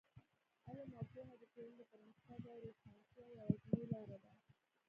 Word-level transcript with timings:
علم 0.67 0.91
او 0.97 1.05
پوهه 1.11 1.35
د 1.39 1.43
ټولنې 1.53 1.75
د 1.79 1.83
پرمختګ 1.91 2.41
او 2.51 2.57
روښانتیا 2.65 3.25
یوازینۍ 3.33 3.83
لاره 3.93 4.17
ده. 4.23 4.31